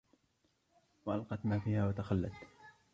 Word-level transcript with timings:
وَأَلْقَتْ 1.05 1.45
مَا 1.45 1.59
فِيهَا 1.59 1.87
وَتَخَلَّتْ 1.87 2.33